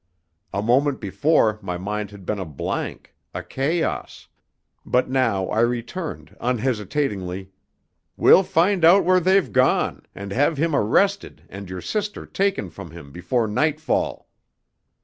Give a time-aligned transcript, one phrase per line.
[0.51, 4.27] A moment before my mind had been a blank, a chaos;
[4.83, 7.51] but now I returned, unhesitatingly
[8.17, 12.89] "We'll find out where they've gone, and have him arrested and your sister taken from
[12.89, 14.27] him before nightfall."